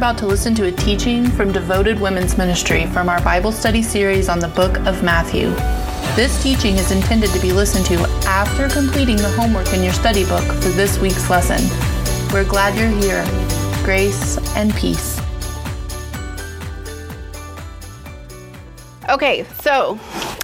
[0.00, 4.30] about to listen to a teaching from Devoted Women's Ministry from our Bible study series
[4.30, 5.50] on the book of Matthew.
[6.16, 7.96] This teaching is intended to be listened to
[8.26, 11.60] after completing the homework in your study book for this week's lesson.
[12.32, 13.22] We're glad you're here.
[13.84, 15.20] Grace and peace.
[19.10, 20.00] Okay, so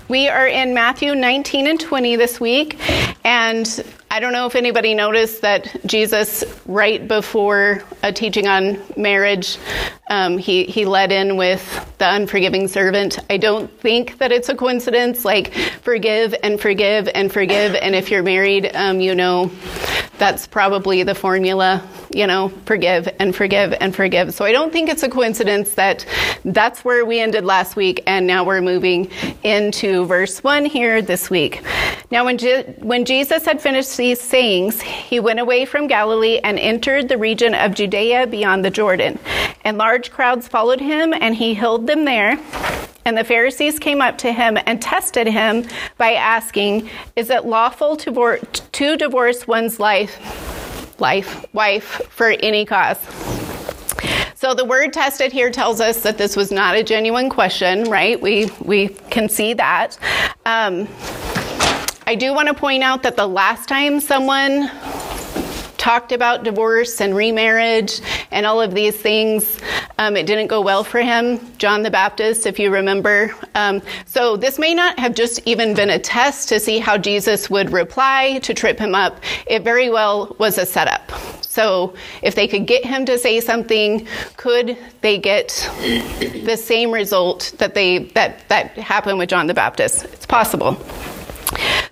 [0.08, 2.78] we are in Matthew 19 and 20 this week,
[3.24, 3.82] and
[4.16, 9.58] I don't know if anybody noticed that Jesus, right before a teaching on marriage,
[10.08, 11.62] um, he, he led in with
[11.98, 13.18] the unforgiving servant.
[13.28, 15.52] I don't think that it's a coincidence, like
[15.82, 17.74] forgive and forgive and forgive.
[17.74, 19.50] And if you're married, um, you know
[20.16, 24.32] that's probably the formula, you know, forgive and forgive and forgive.
[24.32, 26.06] So I don't think it's a coincidence that
[26.46, 29.10] that's where we ended last week, and now we're moving
[29.42, 31.62] into verse 1 here this week.
[32.10, 36.58] Now, when, Je- when Jesus had finished these sayings, he went away from Galilee and
[36.58, 39.18] entered the region of Judea beyond the Jordan.
[39.64, 42.38] And large crowds followed him, and he healed them there.
[43.04, 45.66] And the Pharisees came up to him and tested him
[45.98, 50.18] by asking, Is it lawful to, vor- to divorce one's life,
[50.98, 52.98] life, wife for any cause?
[54.34, 58.20] So the word tested here tells us that this was not a genuine question, right?
[58.20, 59.98] We we can see that.
[60.44, 60.86] Um,
[62.06, 64.70] I do want to point out that the last time someone
[65.86, 68.00] talked about divorce and remarriage
[68.32, 69.60] and all of these things.
[69.98, 73.32] Um, it didn't go well for him, John the Baptist, if you remember.
[73.54, 77.48] Um, so this may not have just even been a test to see how Jesus
[77.48, 79.20] would reply to trip him up.
[79.46, 81.12] It very well was a setup.
[81.42, 87.54] So if they could get him to say something, could they get the same result
[87.58, 90.04] that they that that happened with John the Baptist?
[90.06, 90.76] It's possible.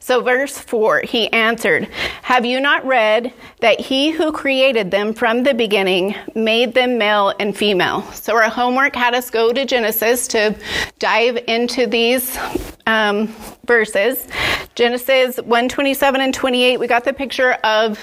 [0.04, 1.88] So, verse 4, he answered,
[2.20, 7.32] Have you not read that he who created them from the beginning made them male
[7.40, 8.02] and female?
[8.12, 10.54] So, our homework had us go to Genesis to
[10.98, 12.38] dive into these
[12.86, 14.28] um, verses.
[14.74, 17.98] Genesis 127 and 28, we got the picture of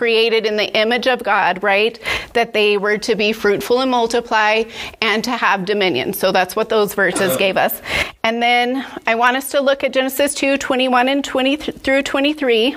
[0.00, 2.00] created in the image of God, right?
[2.32, 4.64] That they were to be fruitful and multiply
[5.02, 6.14] and to have dominion.
[6.14, 7.82] So that's what those verses gave us.
[8.24, 12.76] And then I want us to look at Genesis 2 21 and 20 through 23.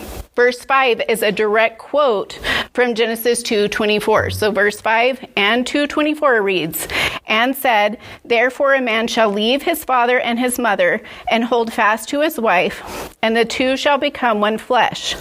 [0.33, 2.39] Verse 5 is a direct quote
[2.73, 4.29] from Genesis 2:24.
[4.31, 6.87] So verse 5 and 2:24 reads,
[7.27, 12.07] "And said, therefore a man shall leave his father and his mother and hold fast
[12.09, 15.15] to his wife, and the two shall become one flesh."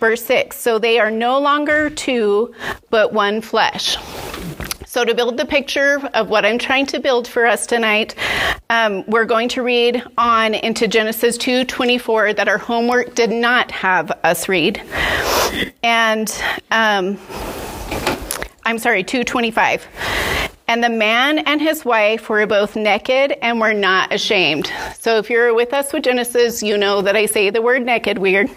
[0.00, 2.54] Verse 6, so they are no longer two,
[2.90, 3.96] but one flesh.
[4.88, 8.14] So, to build the picture of what I'm trying to build for us tonight,
[8.70, 14.10] um, we're going to read on into Genesis 2:24 that our homework did not have
[14.24, 14.80] us read,
[15.82, 16.30] and
[16.70, 17.18] um,
[18.64, 19.82] I'm sorry, 2:25.
[20.68, 24.72] And the man and his wife were both naked and were not ashamed.
[24.98, 28.16] So if you're with us with Genesis, you know that I say the word naked
[28.16, 28.48] weird.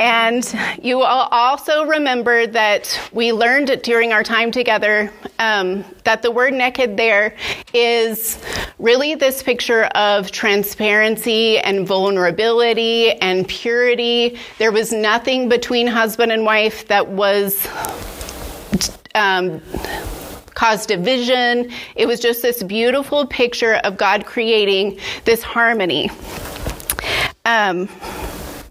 [0.00, 6.30] And you will also remember that we learned during our time together um, that the
[6.30, 7.36] word naked there
[7.72, 8.38] is
[8.78, 14.38] really this picture of transparency and vulnerability and purity.
[14.58, 17.66] There was nothing between husband and wife that was.
[19.14, 19.62] Um,
[20.54, 21.70] caused division.
[21.94, 26.10] It was just this beautiful picture of God creating this harmony.
[27.44, 27.88] Um,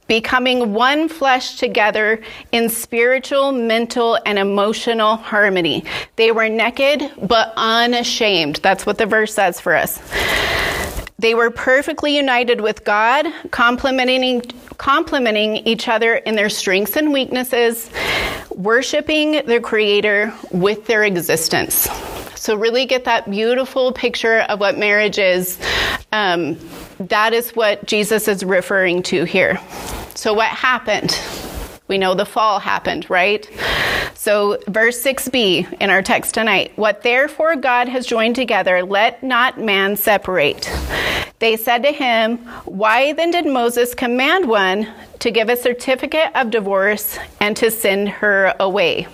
[0.08, 2.22] becoming one flesh together
[2.52, 5.84] in spiritual, mental, and emotional harmony.
[6.16, 8.58] They were naked but unashamed.
[8.58, 10.00] That's what the verse says for us.
[11.18, 14.42] They were perfectly united with God, complementing,
[14.78, 17.90] complementing each other in their strengths and weaknesses,
[18.52, 21.88] worshiping their Creator with their existence.
[22.36, 25.58] So, really get that beautiful picture of what marriage is.
[26.12, 26.58] Um,
[27.00, 29.60] that is what Jesus is referring to here.
[30.16, 31.20] So, what happened?
[31.88, 33.48] We know the fall happened, right?
[34.14, 39.60] So, verse 6b in our text tonight What therefore God has joined together, let not
[39.60, 40.72] man separate.
[41.40, 44.88] They said to him, Why then did Moses command one
[45.20, 49.08] to give a certificate of divorce and to send her away?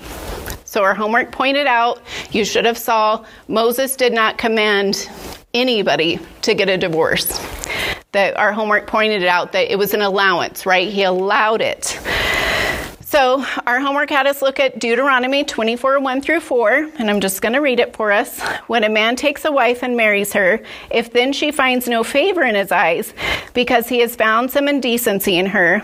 [0.65, 2.01] So our homework pointed out,
[2.31, 5.09] you should have saw Moses did not command
[5.53, 7.39] anybody to get a divorce.
[8.12, 10.88] That our homework pointed out that it was an allowance, right?
[10.88, 12.00] He allowed it.
[13.12, 17.42] So, our homework had us look at Deuteronomy 24 1 through 4, and I'm just
[17.42, 18.39] going to read it for us.
[18.68, 22.42] When a man takes a wife and marries her, if then she finds no favor
[22.42, 23.13] in his eyes,
[23.53, 25.83] because he has found some indecency in her,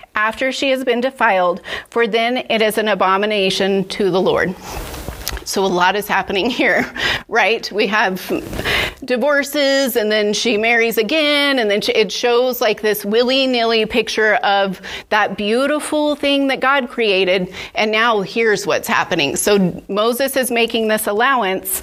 [0.15, 4.55] after she has been defiled, for then it is an abomination to the Lord.
[5.45, 6.91] So a lot is happening here,
[7.27, 7.69] right?
[7.71, 8.27] We have
[9.03, 14.35] divorces and then she marries again and then she, it shows like this willy-nilly picture
[14.35, 19.35] of that beautiful thing that God created and now here's what's happening.
[19.35, 21.81] So Moses is making this allowance.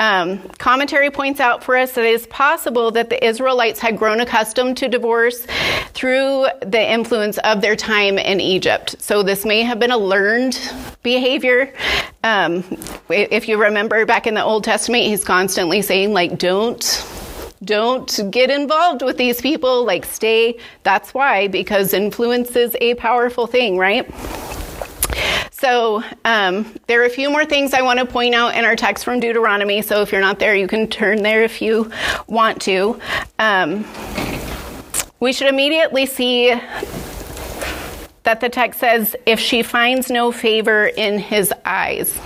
[0.00, 4.20] Um, commentary points out for us that it is possible that the Israelites had grown
[4.20, 5.44] accustomed to divorce
[5.92, 8.94] through the influence of their time in Egypt.
[9.00, 10.56] So this may have been a learned
[11.02, 11.74] behavior.
[12.22, 12.62] Um,
[13.08, 17.04] if you remember back in the Old Testament, he's constantly saying, like, don't
[17.64, 23.48] don't get involved with these people like stay that's why because influence is a powerful
[23.48, 24.08] thing right
[25.50, 28.76] so um, there are a few more things i want to point out in our
[28.76, 31.90] text from deuteronomy so if you're not there you can turn there if you
[32.26, 33.00] want to.
[33.38, 33.86] Um,
[35.20, 36.50] we should immediately see
[38.22, 42.18] that the text says if she finds no favor in his eyes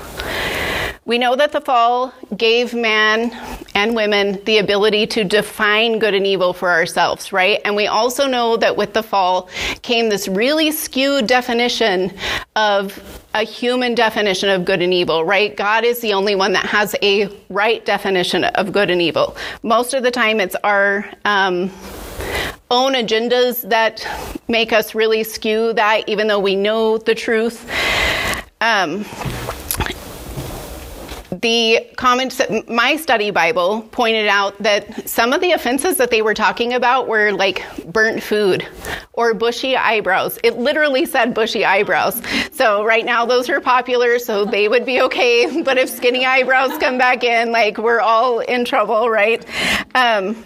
[1.05, 3.33] we know that the fall gave man
[3.75, 7.61] and women the ability to define good and evil for ourselves, right?
[7.65, 9.49] And we also know that with the fall
[9.83, 12.13] came this really skewed definition
[12.55, 15.57] of a human definition of good and evil, right?
[15.57, 19.37] God is the only one that has a right definition of good and evil.
[19.65, 21.71] Most of the time, it's our um,
[22.71, 24.07] own agendas that
[24.47, 27.69] make us really skew that, even though we know the truth.
[28.61, 29.05] Um,
[31.43, 36.35] the comments, my study Bible pointed out that some of the offenses that they were
[36.35, 38.67] talking about were like burnt food
[39.13, 40.39] or bushy eyebrows.
[40.43, 42.23] It literally said bushy eyebrows.
[42.53, 45.63] So right now those are popular, so they would be okay.
[45.73, 49.45] But if skinny eyebrows come back in, like we're all in trouble, right?
[49.95, 50.45] Um,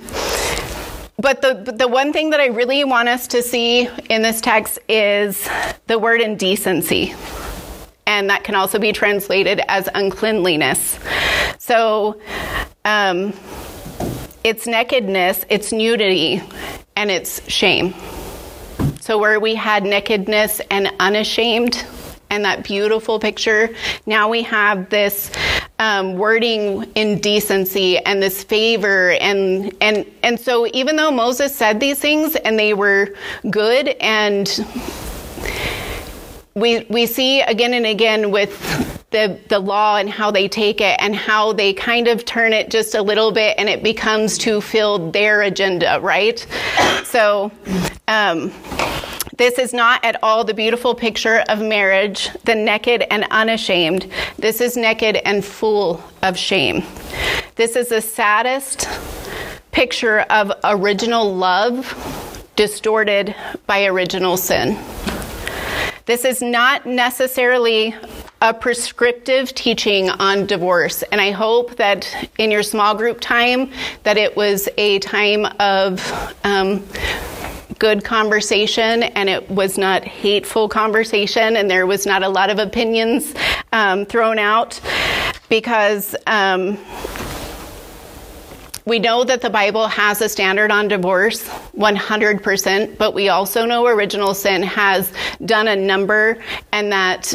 [1.19, 4.79] but the the one thing that I really want us to see in this text
[4.89, 5.49] is
[5.87, 7.15] the word indecency
[8.07, 10.99] and that can also be translated as uncleanliness.
[11.59, 12.21] So,
[12.85, 13.33] um,
[14.45, 16.41] it's nakedness, it's nudity,
[16.95, 17.95] and it's shame.
[19.01, 21.85] So, where we had nakedness and unashamed,
[22.31, 23.71] and that beautiful picture,
[24.05, 25.31] now we have this
[25.79, 31.99] um, wording indecency and this favor and and and so even though Moses said these
[31.99, 33.15] things and they were
[33.51, 34.49] good and
[36.57, 38.59] we we see again and again with
[39.11, 42.71] the the law and how they take it and how they kind of turn it
[42.71, 46.45] just a little bit and it becomes to fill their agenda, right?
[47.05, 47.53] So.
[48.09, 48.53] Um,
[49.37, 54.11] this is not at all the beautiful picture of marriage, the naked and unashamed.
[54.39, 56.83] This is naked and full of shame.
[57.57, 58.89] This is the saddest
[59.73, 63.35] picture of original love distorted
[63.67, 64.79] by original sin.
[66.07, 67.93] This is not necessarily
[68.41, 73.71] a prescriptive teaching on divorce and i hope that in your small group time
[74.03, 76.85] that it was a time of um,
[77.79, 82.59] good conversation and it was not hateful conversation and there was not a lot of
[82.59, 83.35] opinions
[83.73, 84.79] um, thrown out
[85.49, 86.77] because um,
[88.87, 93.87] we know that the Bible has a standard on divorce, 100%, but we also know
[93.87, 95.13] original sin has
[95.45, 96.39] done a number
[96.71, 97.35] and that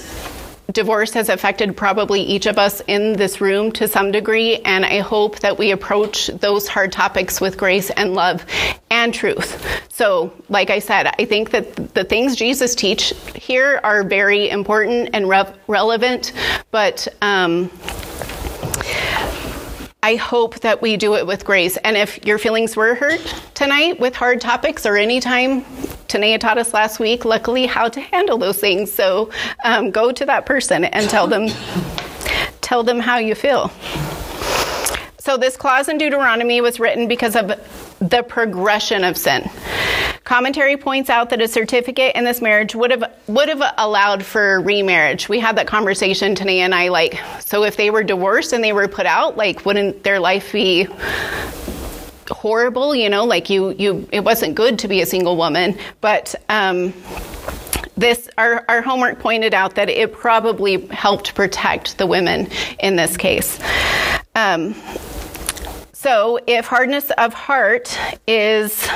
[0.72, 5.00] divorce has affected probably each of us in this room to some degree, and I
[5.00, 8.46] hope that we approach those hard topics with grace and love
[8.90, 9.62] and truth.
[9.90, 15.10] So, like I said, I think that the things Jesus teach here are very important
[15.12, 16.32] and re- relevant,
[16.72, 17.70] but um,
[20.04, 21.78] I hope that we do it with grace.
[21.78, 23.22] And if your feelings were hurt
[23.54, 25.62] tonight with hard topics or any time,
[26.08, 28.92] Tanea taught us last week, luckily, how to handle those things.
[28.92, 29.30] So
[29.64, 31.50] um, go to that person and tell them
[32.62, 33.70] tell them how you feel.
[35.20, 37.50] So, this clause in Deuteronomy was written because of
[38.00, 39.48] the progression of sin.
[40.24, 44.62] Commentary points out that a certificate in this marriage would have would have allowed for
[44.62, 45.28] remarriage.
[45.28, 48.72] We had that conversation today, and I like so if they were divorced and they
[48.72, 50.88] were put out, like wouldn't their life be
[52.30, 52.94] horrible?
[52.94, 56.36] You know, like you you it wasn't good to be a single woman, but.
[56.50, 56.94] Um,
[57.98, 62.50] this our, our homework pointed out that it probably helped protect the women
[62.80, 63.60] in this case.
[64.34, 64.74] Um,
[65.94, 68.90] so, if hardness of heart is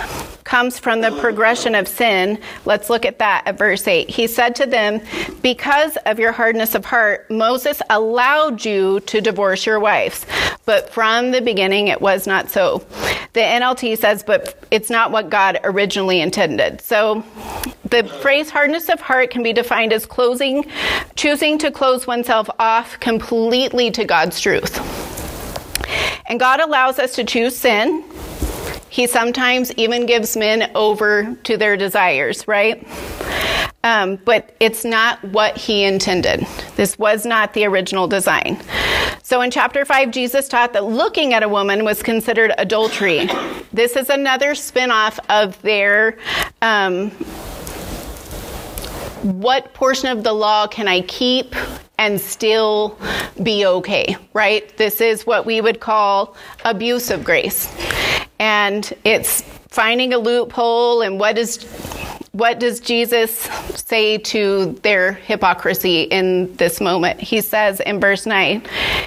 [0.46, 4.10] comes from the progression of sin, let's look at that at verse 8.
[4.10, 5.02] He said to them,
[5.42, 10.26] Because of your hardness of heart, Moses allowed you to divorce your wives.
[10.64, 12.86] But from the beginning, it was not so.
[13.34, 16.80] The NLT says, But it's not what God originally intended.
[16.80, 17.24] So,
[17.90, 20.66] the phrase hardness of heart can be defined as closing,
[21.16, 24.80] choosing to close oneself off completely to God's truth.
[26.28, 28.04] And God allows us to choose sin.
[28.90, 32.86] He sometimes even gives men over to their desires, right?
[33.84, 36.48] Um, but it's not what he intended.
[36.76, 38.60] This was not the original design.
[39.22, 43.30] So in chapter 5, Jesus taught that looking at a woman was considered adultery.
[43.74, 46.18] This is another spin off of their.
[46.62, 47.12] Um,
[49.22, 51.56] what portion of the law can I keep
[51.98, 52.98] and still
[53.42, 54.76] be okay, right?
[54.78, 57.68] This is what we would call abuse of grace.
[58.40, 61.64] And it's finding a loophole and what is
[62.36, 63.32] what does Jesus
[63.78, 67.22] say to their hypocrisy in this moment?
[67.22, 68.62] He says in verse 9,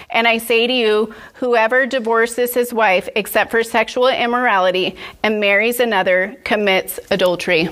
[0.09, 5.79] And I say to you, whoever divorces his wife except for sexual immorality and marries
[5.79, 7.69] another commits adultery.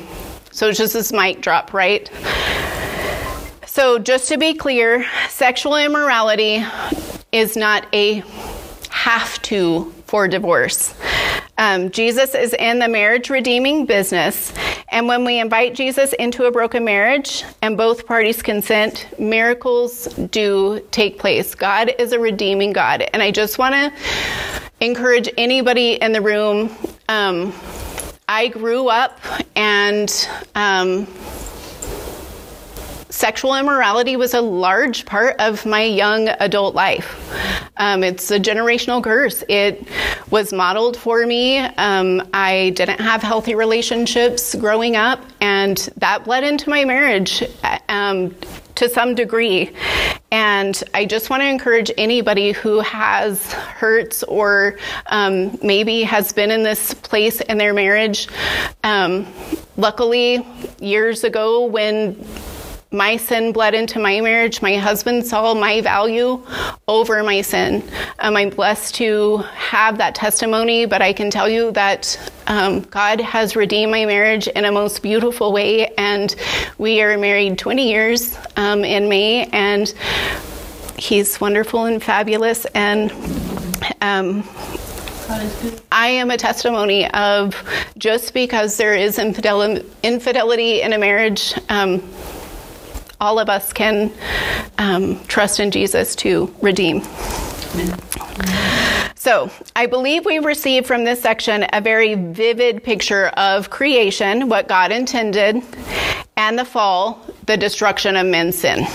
[0.51, 2.11] So just this mic drop, right?
[3.67, 6.65] So, just to be clear, sexual immorality
[7.31, 8.23] is not a
[8.89, 10.95] have to for divorce.
[11.59, 14.53] Um, Jesus is in the marriage redeeming business,
[14.89, 20.87] and when we invite Jesus into a broken marriage and both parties consent, miracles do
[20.91, 21.55] take place.
[21.55, 23.93] God is a redeeming God, and I just want to
[24.81, 26.71] encourage anybody in the room.
[27.09, 27.55] Um,
[28.29, 29.21] I grew up
[29.55, 31.07] and um,
[33.11, 37.33] sexual immorality was a large part of my young adult life.
[37.77, 39.45] Um, it's a generational curse.
[39.49, 39.87] It
[40.31, 41.59] was modeled for me.
[41.59, 47.43] Um, I didn't have healthy relationships growing up, and that bled into my marriage.
[47.89, 48.35] Um,
[48.77, 49.73] to some degree.
[50.31, 56.51] And I just want to encourage anybody who has hurts or um, maybe has been
[56.51, 58.29] in this place in their marriage.
[58.85, 59.27] Um,
[59.77, 60.47] luckily,
[60.79, 62.23] years ago, when
[62.97, 64.63] my sin bled into my marriage.
[64.63, 66.43] My husband saw my value
[66.89, 67.83] over my sin.
[68.19, 73.21] Um, I'm blessed to have that testimony, but I can tell you that um, God
[73.21, 76.35] has redeemed my marriage in a most beautiful way, and
[76.79, 79.93] we are married 20 years um, in May, and
[80.99, 83.13] He's wonderful and fabulous, and
[84.01, 84.43] um,
[85.93, 87.63] I am a testimony of
[87.99, 92.01] just because there is infidelity in a marriage, um,
[93.21, 94.13] all of us can
[94.79, 97.03] um, trust in Jesus to redeem.
[99.15, 104.69] So, I believe we receive from this section a very vivid picture of creation, what
[104.69, 105.63] God intended,
[106.37, 108.87] and the fall, the destruction of men's sin.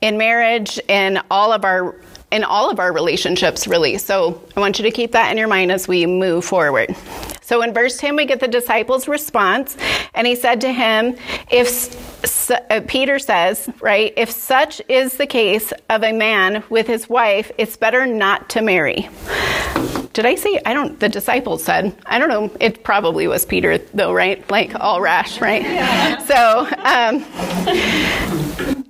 [0.00, 1.94] In marriage, in all of our
[2.32, 3.98] in all of our relationships, really.
[3.98, 6.94] So I want you to keep that in your mind as we move forward.
[7.46, 9.76] So in verse 10, we get the disciples' response,
[10.14, 11.14] and he said to him,
[11.48, 17.08] If uh, Peter says, right, if such is the case of a man with his
[17.08, 19.08] wife, it's better not to marry.
[20.16, 23.76] Did I say, I don't, the disciples said, I don't know, it probably was Peter
[23.76, 24.50] though, right?
[24.50, 25.60] Like all rash, right?
[25.60, 26.16] Yeah.
[26.24, 27.22] So, um,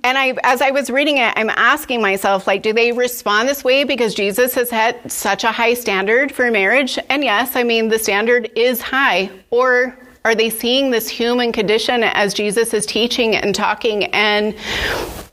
[0.05, 3.61] and I, as I was reading it, I'm asking myself, like, do they respond this
[3.61, 6.97] way because Jesus has had such a high standard for marriage?
[7.09, 9.29] And yes, I mean, the standard is high.
[9.49, 14.05] Or are they seeing this human condition as Jesus is teaching and talking?
[14.05, 14.55] And,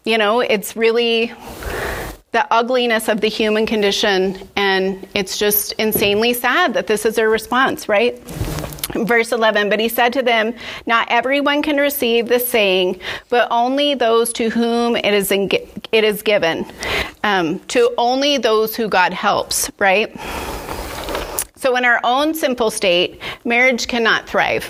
[0.05, 1.33] you know, it's really
[2.35, 4.37] the ugliness of the human condition.
[4.57, 8.19] And it's just insanely sad that this is their response, right?
[8.95, 10.53] Verse 11, but he said to them,
[10.85, 15.49] Not everyone can receive the saying, but only those to whom it is, in,
[15.93, 16.67] it is given.
[17.23, 20.13] Um, to only those who God helps, right?
[21.57, 24.65] So, in our own simple state, marriage cannot thrive.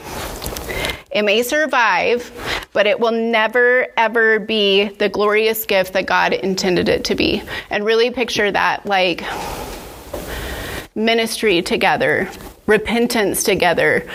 [1.15, 2.31] It may survive,
[2.73, 7.41] but it will never, ever be the glorious gift that God intended it to be.
[7.71, 9.25] And really picture that like
[10.97, 12.29] ministry together,
[12.67, 14.11] repentance together,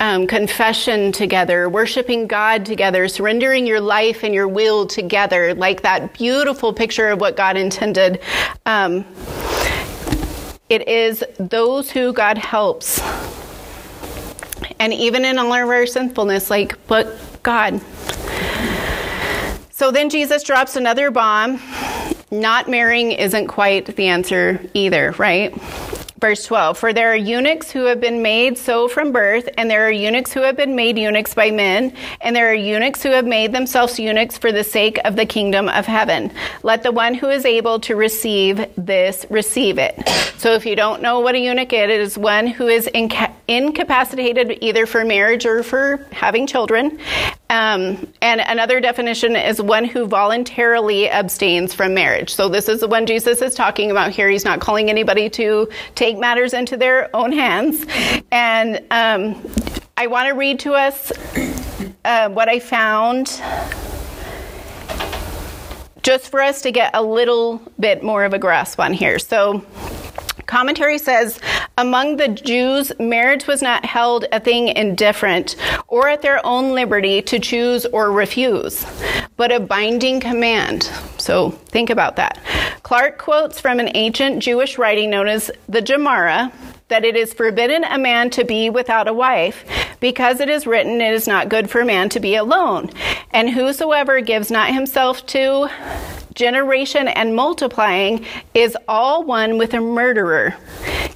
[0.00, 6.14] um, confession together, worshiping God together, surrendering your life and your will together, like that
[6.14, 8.20] beautiful picture of what God intended.
[8.66, 9.04] Um,
[10.68, 13.00] it is those who God helps.
[14.80, 17.80] And even in all of our sinfulness, like, but God.
[19.70, 21.60] So then Jesus drops another bomb.
[22.30, 25.54] Not marrying isn't quite the answer either, right?
[26.20, 29.86] Verse 12 For there are eunuchs who have been made so from birth, and there
[29.86, 33.24] are eunuchs who have been made eunuchs by men, and there are eunuchs who have
[33.24, 36.30] made themselves eunuchs for the sake of the kingdom of heaven.
[36.62, 39.98] Let the one who is able to receive this receive it.
[40.36, 43.34] So if you don't know what a eunuch is, it is one who is inca-
[43.48, 46.98] incapacitated either for marriage or for having children.
[47.50, 52.32] Um, and another definition is one who voluntarily abstains from marriage.
[52.32, 54.28] So this is the one Jesus is talking about here.
[54.28, 57.84] He's not calling anybody to take matters into their own hands.
[58.30, 59.42] And um,
[59.96, 61.12] I want to read to us
[62.04, 63.26] uh, what I found
[66.02, 69.18] just for us to get a little bit more of a grasp on here.
[69.18, 69.64] So
[70.50, 71.38] Commentary says
[71.78, 75.54] among the Jews, marriage was not held a thing indifferent
[75.86, 78.84] or at their own liberty to choose or refuse,
[79.36, 80.90] but a binding command.
[81.18, 82.36] So think about that.
[82.90, 86.50] Clarke quotes from an ancient Jewish writing known as the Gemara
[86.88, 89.64] that it is forbidden a man to be without a wife,
[90.00, 92.90] because it is written, It is not good for man to be alone.
[93.30, 95.68] And whosoever gives not himself to
[96.34, 100.56] generation and multiplying is all one with a murderer.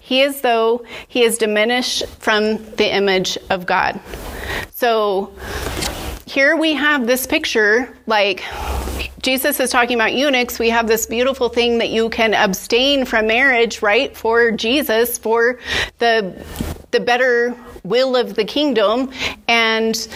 [0.00, 3.98] He is though he is diminished from the image of God.
[4.70, 5.34] So
[6.26, 8.42] here we have this picture like
[9.20, 10.58] Jesus is talking about eunuchs.
[10.58, 14.14] We have this beautiful thing that you can abstain from marriage, right?
[14.16, 15.58] For Jesus, for
[15.98, 16.44] the
[16.90, 19.10] the better will of the kingdom
[19.48, 20.08] and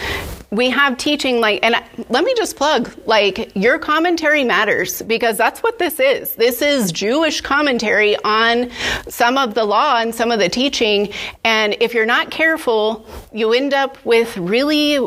[0.51, 1.75] we have teaching like and
[2.09, 6.91] let me just plug like your commentary matters because that's what this is this is
[6.91, 8.71] jewish commentary on
[9.07, 11.11] some of the law and some of the teaching
[11.43, 14.97] and if you're not careful you end up with really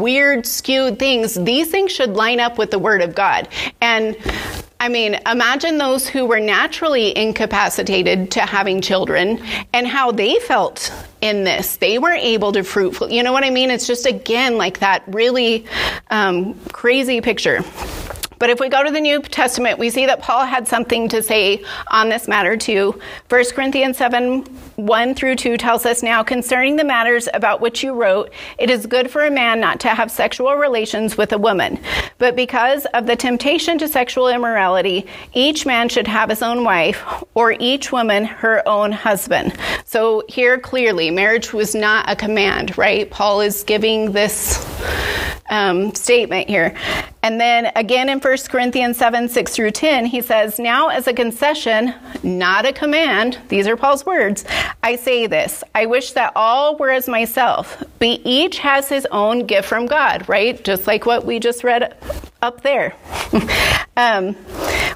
[0.00, 3.48] weird skewed things these things should line up with the word of god
[3.80, 4.16] and
[4.82, 9.40] I mean, imagine those who were naturally incapacitated to having children
[9.72, 11.76] and how they felt in this.
[11.76, 13.08] They weren't able to fruitful.
[13.08, 13.70] You know what I mean?
[13.70, 15.66] It's just again like that really
[16.10, 17.62] um, crazy picture.
[18.42, 21.22] But if we go to the New Testament, we see that Paul had something to
[21.22, 23.00] say on this matter too.
[23.28, 24.42] 1 Corinthians 7
[24.74, 28.84] 1 through 2 tells us now concerning the matters about which you wrote, it is
[28.86, 31.78] good for a man not to have sexual relations with a woman.
[32.18, 37.04] But because of the temptation to sexual immorality, each man should have his own wife,
[37.34, 39.56] or each woman her own husband.
[39.84, 43.08] So here clearly, marriage was not a command, right?
[43.08, 44.58] Paul is giving this
[45.52, 46.74] um, statement here.
[47.22, 51.12] And then again in 1 Corinthians 7 6 through 10, he says, Now as a
[51.12, 54.44] concession, not a command, these are Paul's words,
[54.82, 59.46] I say this I wish that all were as myself, but each has his own
[59.46, 60.62] gift from God, right?
[60.64, 61.96] Just like what we just read
[62.42, 62.94] up there.
[63.96, 64.36] um,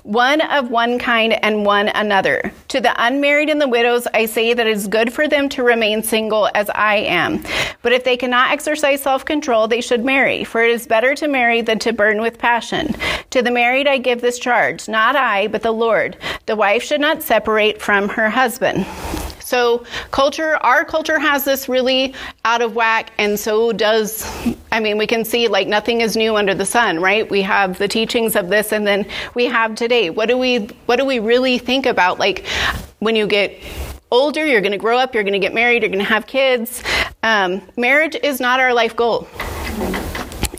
[0.03, 2.53] one of one kind and one another.
[2.69, 5.65] To the unmarried and the widows, I say that it is good for them to
[5.65, 7.43] remain single as I am.
[7.83, 11.27] But if they cannot exercise self control, they should marry, for it is better to
[11.29, 12.95] marry than to burn with passion.
[13.31, 16.17] To the married, I give this charge, not I, but the Lord.
[16.47, 18.87] The wife should not separate from her husband.
[19.47, 24.27] So, culture, our culture has this really out of whack, and so does,
[24.73, 27.31] I mean, we can see like nothing is new under the sun, right?
[27.31, 29.07] We have the teachings of this, and then
[29.37, 30.11] we have today.
[30.11, 32.19] What do we, what do we really think about?
[32.19, 32.45] Like,
[32.99, 33.57] when you get
[34.11, 36.27] older, you're going to grow up, you're going to get married, you're going to have
[36.27, 36.83] kids.
[37.23, 39.29] Um, marriage is not our life goal.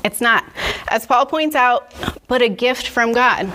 [0.06, 0.46] It's not.
[0.88, 1.94] As Paul points out,
[2.30, 3.52] but a gift from God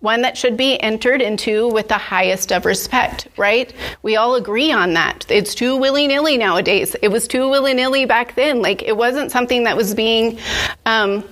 [0.00, 3.72] one that should be entered into with the highest of respect, right?
[4.02, 5.26] We all agree on that.
[5.28, 6.94] It's too willy nilly nowadays.
[7.02, 8.62] It was too willy nilly back then.
[8.62, 10.38] Like, it wasn't something that was being
[10.86, 11.24] um,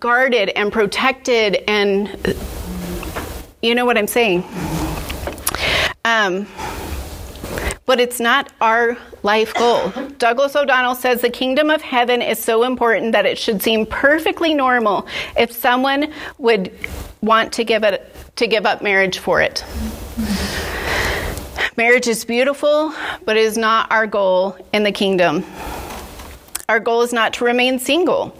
[0.00, 2.36] guarded and protected, and
[3.60, 4.44] you know what I'm saying?
[6.04, 6.46] Um,
[7.84, 9.90] but it's not our life goal.
[10.18, 14.54] Douglas O'Donnell says the kingdom of heaven is so important that it should seem perfectly
[14.54, 16.72] normal if someone would
[17.22, 19.64] want to give it to give up marriage for it.
[21.76, 22.92] Marriage is beautiful,
[23.24, 25.44] but it is not our goal in the kingdom.
[26.68, 28.36] Our goal is not to remain single.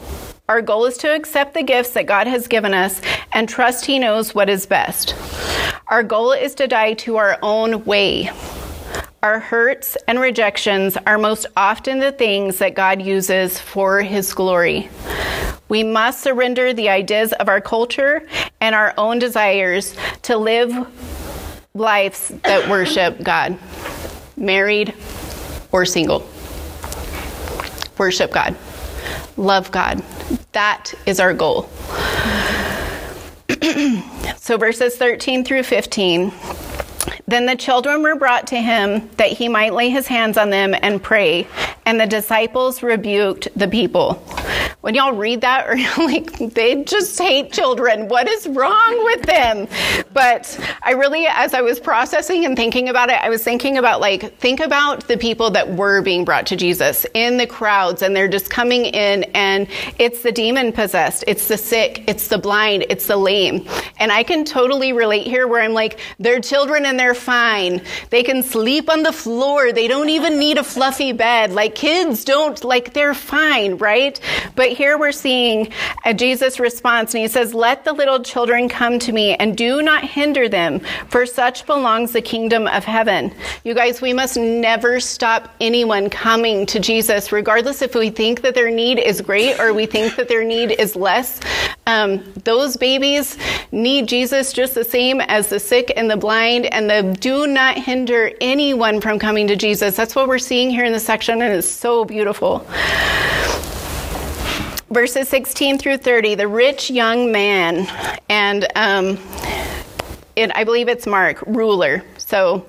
[0.48, 3.00] Our goal is to accept the gifts that God has given us
[3.32, 5.14] and trust He knows what is best.
[5.86, 8.30] Our goal is to die to our own way.
[9.22, 14.88] Our hurts and rejections are most often the things that God uses for His glory.
[15.68, 18.26] We must surrender the ideas of our culture
[18.60, 20.72] and our own desires to live
[21.74, 23.56] lives that worship God,
[24.36, 24.92] married
[25.70, 26.28] or single.
[27.98, 28.56] Worship God,
[29.36, 30.02] love God.
[30.50, 31.68] That is our goal.
[34.36, 36.32] so, verses 13 through 15.
[37.26, 40.74] Then the children were brought to him that he might lay his hands on them
[40.82, 41.46] and pray,
[41.86, 44.22] and the disciples rebuked the people
[44.82, 45.66] when y'all read that
[45.98, 48.08] or like they just hate children.
[48.08, 49.66] What is wrong with them?
[50.12, 54.00] But i really as i was processing and thinking about it i was thinking about
[54.00, 58.14] like think about the people that were being brought to jesus in the crowds and
[58.14, 59.68] they're just coming in and
[59.98, 63.66] it's the demon possessed it's the sick it's the blind it's the lame.
[63.98, 67.82] And i can totally relate here where i'm like they're children and they're fine.
[68.10, 69.72] They can sleep on the floor.
[69.72, 71.52] They don't even need a fluffy bed.
[71.52, 74.18] Like kids don't like they're fine right?
[74.54, 75.72] But here we're seeing
[76.04, 79.82] a Jesus response, and he says, Let the little children come to me, and do
[79.82, 83.34] not hinder them, for such belongs the kingdom of heaven.
[83.64, 88.54] You guys, we must never stop anyone coming to Jesus, regardless if we think that
[88.54, 91.40] their need is great or we think that their need is less.
[91.86, 93.36] Um, those babies
[93.72, 97.76] need Jesus just the same as the sick and the blind, and the do not
[97.76, 99.96] hinder anyone from coming to Jesus.
[99.96, 102.66] That's what we're seeing here in the section, and it's so beautiful
[104.92, 107.86] verses 16 through 30, the rich young man,
[108.28, 109.18] and um,
[110.36, 112.04] it, I believe it's Mark, ruler.
[112.18, 112.66] So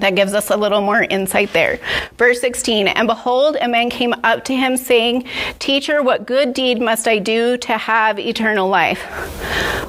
[0.00, 1.78] that gives us a little more insight there.
[2.16, 5.28] Verse 16 And behold, a man came up to him, saying,
[5.58, 9.02] Teacher, what good deed must I do to have eternal life?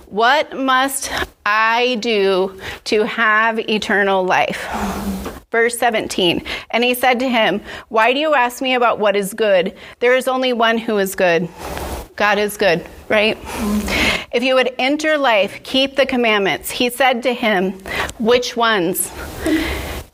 [0.07, 1.11] What must
[1.45, 4.67] I do to have eternal life?
[5.51, 9.33] Verse 17 And he said to him, Why do you ask me about what is
[9.33, 9.75] good?
[9.99, 11.49] There is only one who is good.
[12.17, 13.37] God is good, right?
[14.33, 16.69] If you would enter life, keep the commandments.
[16.69, 17.73] He said to him,
[18.19, 19.11] Which ones?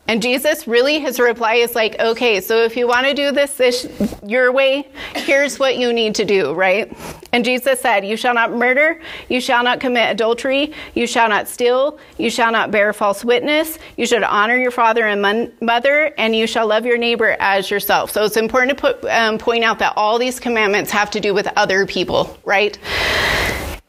[0.05, 3.55] And Jesus really, his reply is like, okay, so if you want to do this,
[3.55, 3.87] this
[4.25, 6.91] your way, here's what you need to do, right?
[7.31, 11.47] And Jesus said, You shall not murder, you shall not commit adultery, you shall not
[11.47, 16.35] steal, you shall not bear false witness, you should honor your father and mother, and
[16.35, 18.11] you shall love your neighbor as yourself.
[18.11, 21.33] So it's important to put, um, point out that all these commandments have to do
[21.33, 22.77] with other people, right?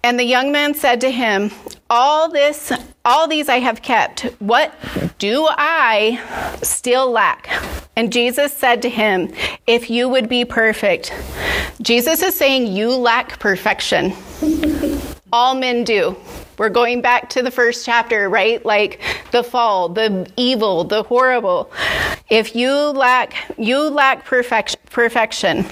[0.04, 1.50] And the young man said to him,
[1.88, 2.70] All this,
[3.06, 4.24] all these I have kept.
[4.38, 4.74] What
[5.18, 6.20] do I
[6.62, 7.48] still lack?
[7.96, 9.32] And Jesus said to him,
[9.66, 11.10] If you would be perfect.
[11.80, 14.12] Jesus is saying you lack perfection.
[15.34, 16.16] All men do.
[16.58, 18.64] We're going back to the first chapter, right?
[18.64, 19.00] Like
[19.32, 21.72] the fall, the evil, the horrible.
[22.30, 25.66] If you lack you lack perfection, perfection.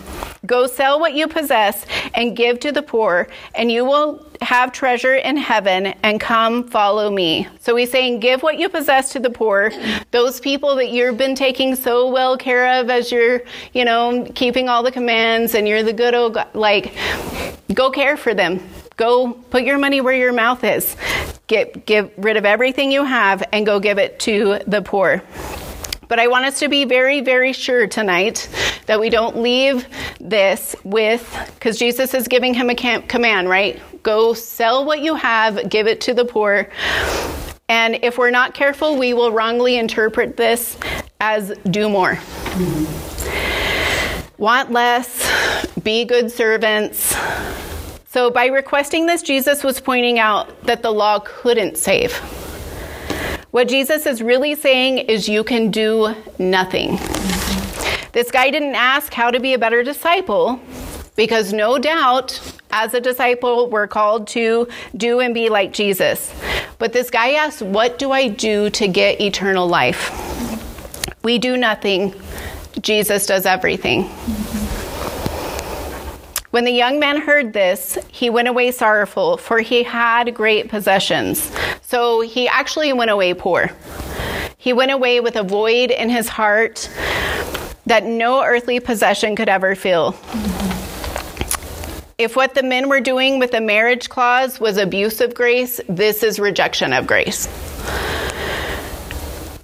[0.46, 5.14] Go sell what you possess and give to the poor, and you will have treasure
[5.14, 7.46] in heaven and come follow me.
[7.60, 9.70] So he's saying, give what you possess to the poor.
[10.10, 13.42] Those people that you've been taking so well care of as you're,
[13.74, 16.92] you know, keeping all the commands and you're the good old, like,
[17.72, 18.60] go care for them.
[19.02, 20.96] Go put your money where your mouth is.
[21.48, 25.24] Get, get rid of everything you have and go give it to the poor.
[26.06, 28.48] But I want us to be very, very sure tonight
[28.86, 29.88] that we don't leave
[30.20, 33.82] this with, because Jesus is giving him a command, right?
[34.04, 36.70] Go sell what you have, give it to the poor.
[37.68, 40.78] And if we're not careful, we will wrongly interpret this
[41.18, 42.14] as do more.
[42.54, 42.84] Mm-hmm.
[44.40, 45.28] Want less,
[45.82, 47.16] be good servants
[48.12, 52.14] so, by requesting this, Jesus was pointing out that the law couldn't save.
[53.52, 56.98] What Jesus is really saying is you can do nothing.
[58.12, 60.60] This guy didn't ask how to be a better disciple
[61.16, 62.38] because no doubt
[62.70, 66.34] as a disciple we're called to do and be like Jesus.
[66.76, 70.10] But this guy asked, What do I do to get eternal life?
[71.22, 72.14] We do nothing,
[72.78, 74.10] Jesus does everything.
[76.52, 81.50] When the young man heard this, he went away sorrowful, for he had great possessions.
[81.80, 83.70] So he actually went away poor.
[84.58, 86.90] He went away with a void in his heart
[87.86, 90.14] that no earthly possession could ever fill.
[92.18, 96.22] If what the men were doing with the marriage clause was abuse of grace, this
[96.22, 97.48] is rejection of grace.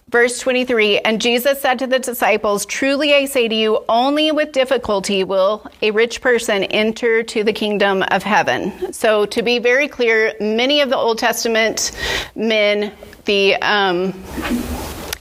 [0.08, 4.52] Verse 23 And Jesus said to the disciples, Truly I say to you, only with
[4.52, 8.92] difficulty will a rich person enter to the kingdom of heaven.
[8.92, 11.92] So, to be very clear, many of the Old Testament
[12.34, 12.92] men,
[13.26, 14.12] the um,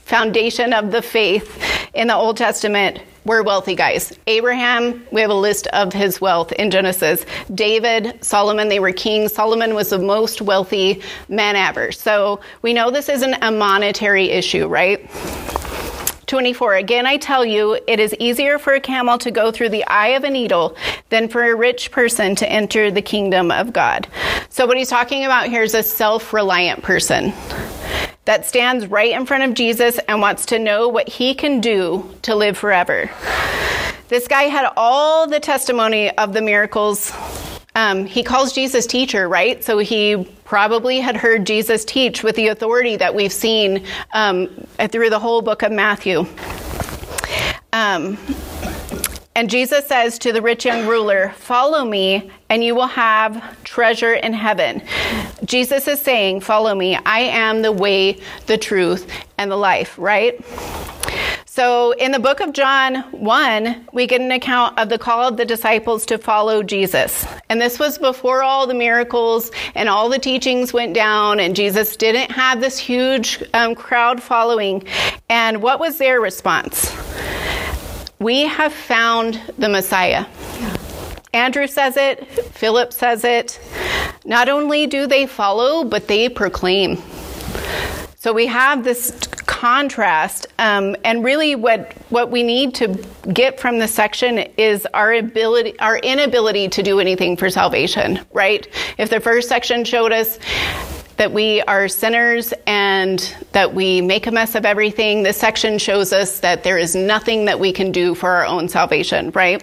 [0.08, 4.18] foundation of the faith in the Old Testament, were wealthy guys.
[4.26, 7.24] Abraham, we have a list of his wealth in Genesis.
[7.54, 9.34] David, Solomon, they were kings.
[9.34, 11.92] Solomon was the most wealthy man ever.
[11.92, 15.08] So we know this isn't a monetary issue, right?
[16.26, 16.74] 24.
[16.74, 20.08] Again, I tell you, it is easier for a camel to go through the eye
[20.08, 20.76] of a needle
[21.10, 24.08] than for a rich person to enter the kingdom of God.
[24.50, 27.32] So, what he's talking about here is a self reliant person
[28.28, 32.14] that stands right in front of Jesus and wants to know what he can do
[32.20, 33.10] to live forever.
[34.08, 37.10] This guy had all the testimony of the miracles.
[37.74, 39.64] Um, he calls Jesus teacher, right?
[39.64, 44.48] So he probably had heard Jesus teach with the authority that we've seen um,
[44.90, 46.26] through the whole book of Matthew.
[47.72, 48.18] Um,
[49.38, 54.14] and Jesus says to the rich young ruler, Follow me, and you will have treasure
[54.14, 54.82] in heaven.
[55.44, 56.96] Jesus is saying, Follow me.
[56.96, 60.44] I am the way, the truth, and the life, right?
[61.46, 65.36] So in the book of John 1, we get an account of the call of
[65.36, 67.24] the disciples to follow Jesus.
[67.48, 71.94] And this was before all the miracles and all the teachings went down, and Jesus
[71.94, 74.82] didn't have this huge um, crowd following.
[75.28, 76.92] And what was their response?
[78.18, 80.26] We have found the Messiah.
[81.32, 83.60] Andrew says it, Philip says it.
[84.24, 86.98] Not only do they follow, but they proclaim.
[88.16, 89.12] So we have this
[89.46, 92.88] contrast, um, and really, what what we need to
[93.32, 98.20] get from this section is our ability, our inability to do anything for salvation.
[98.32, 98.66] Right?
[98.98, 100.38] If the first section showed us
[101.18, 105.24] that we are sinners and that we make a mess of everything.
[105.24, 108.68] This section shows us that there is nothing that we can do for our own
[108.68, 109.60] salvation, right?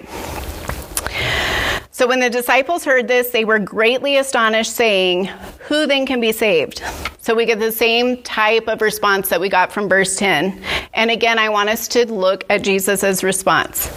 [1.91, 5.25] So when the disciples heard this, they were greatly astonished, saying,
[5.69, 6.83] Who then can be saved?
[7.19, 10.61] So we get the same type of response that we got from verse 10.
[10.93, 13.89] And again, I want us to look at Jesus' response.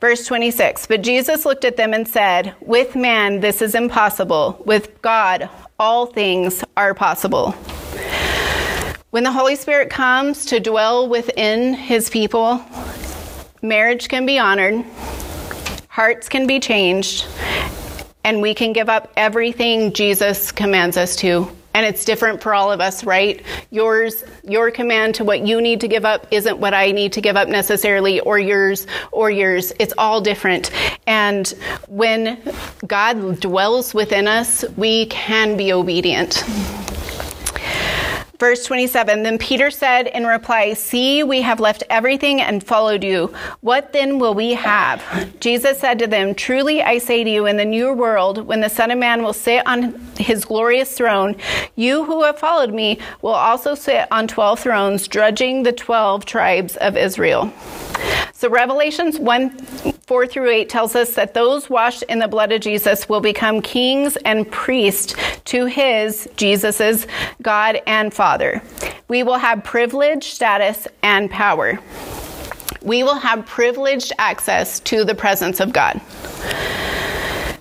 [0.00, 5.00] Verse 26 But Jesus looked at them and said, With man this is impossible, with
[5.00, 5.48] God
[5.80, 7.52] all things are possible.
[9.10, 12.62] When the Holy Spirit comes to dwell within his people,
[13.62, 14.84] marriage can be honored,
[15.88, 17.26] hearts can be changed,
[18.22, 21.50] and we can give up everything Jesus commands us to.
[21.72, 23.42] And it's different for all of us, right?
[23.70, 27.20] Yours, your command to what you need to give up isn't what I need to
[27.20, 29.72] give up necessarily, or yours, or yours.
[29.78, 30.70] It's all different.
[31.06, 31.48] And
[31.88, 32.40] when
[32.86, 36.42] God dwells within us, we can be obedient.
[38.40, 43.34] Verse 27 Then Peter said in reply, See, we have left everything and followed you.
[43.60, 45.04] What then will we have?
[45.40, 48.70] Jesus said to them, Truly I say to you, in the new world, when the
[48.70, 51.36] Son of Man will sit on his glorious throne,
[51.76, 56.76] you who have followed me will also sit on 12 thrones, judging the 12 tribes
[56.76, 57.52] of Israel.
[58.32, 62.60] So Revelations 1 4 through 8 tells us that those washed in the blood of
[62.60, 67.06] Jesus will become kings and priests to his, Jesus's,
[67.42, 68.60] God and Father.
[69.06, 71.78] We will have privilege, status, and power.
[72.82, 76.00] We will have privileged access to the presence of God.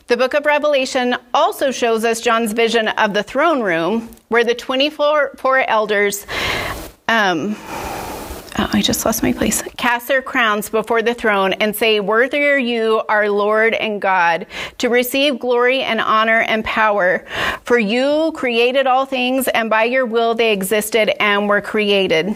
[0.07, 4.55] The book of Revelation also shows us John's vision of the throne room where the
[4.55, 6.25] 24 elders
[7.07, 7.55] um,
[8.57, 9.61] oh, I just lost my place.
[9.77, 14.47] Cast their crowns before the throne and say, Worthy are you, our Lord and God,
[14.79, 17.25] to receive glory and honor and power.
[17.63, 22.35] For you created all things, and by your will they existed and were created.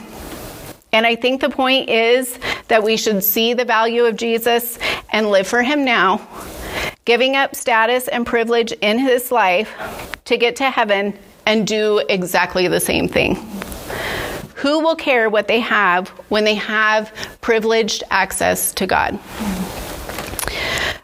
[0.91, 4.77] And I think the point is that we should see the value of Jesus
[5.09, 6.27] and live for him now,
[7.05, 9.73] giving up status and privilege in his life
[10.25, 13.35] to get to heaven and do exactly the same thing.
[14.55, 17.11] Who will care what they have when they have
[17.41, 19.19] privileged access to God?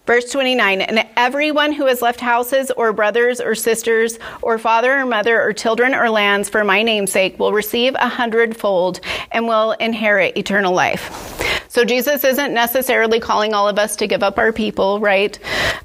[0.09, 5.05] Verse 29 And everyone who has left houses or brothers or sisters or father or
[5.05, 9.73] mother or children or lands for my name's sake will receive a hundredfold and will
[9.73, 11.69] inherit eternal life.
[11.69, 15.37] So Jesus isn't necessarily calling all of us to give up our people, right?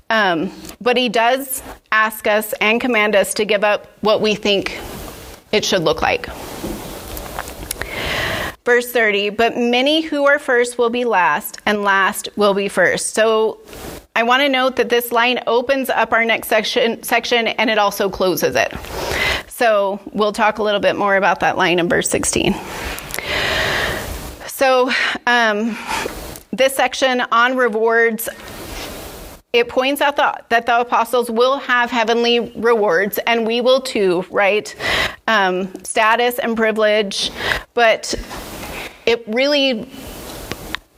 [0.08, 0.50] Um,
[0.80, 4.80] but he does ask us and command us to give up what we think
[5.52, 6.28] it should look like.
[8.64, 13.14] Verse 30, but many who are first will be last, and last will be first.
[13.14, 13.60] So
[14.16, 17.76] I want to note that this line opens up our next section, section and it
[17.76, 18.72] also closes it.
[19.48, 22.54] So we'll talk a little bit more about that line in verse 16.
[24.46, 24.90] So,
[25.26, 25.76] um,
[26.50, 28.28] this section on rewards
[29.54, 34.24] it points out the, that the apostles will have heavenly rewards, and we will too,
[34.28, 34.74] right?
[35.28, 37.30] Um, status and privilege,
[37.72, 38.16] but
[39.06, 39.88] it really,